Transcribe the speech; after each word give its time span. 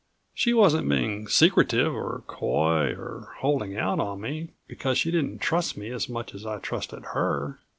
She 0.33 0.51
wasn't 0.55 0.89
being 0.89 1.27
secretive 1.27 1.93
or 1.95 2.23
coy 2.25 2.95
or 2.97 3.35
holding 3.41 3.77
out 3.77 3.99
on 3.99 4.19
me 4.19 4.47
because 4.67 4.97
she 4.97 5.11
didn't 5.11 5.41
trust 5.41 5.77
me 5.77 5.91
as 5.91 6.09
much 6.09 6.33
as 6.33 6.43
I 6.43 6.57
trusted 6.57 7.03
her. 7.13 7.59